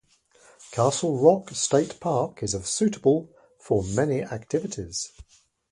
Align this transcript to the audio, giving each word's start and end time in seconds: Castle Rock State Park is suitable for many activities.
Castle 0.71 1.15
Rock 1.19 1.51
State 1.51 1.99
Park 1.99 2.41
is 2.41 2.55
suitable 2.65 3.29
for 3.59 3.83
many 3.83 4.23
activities. 4.23 5.11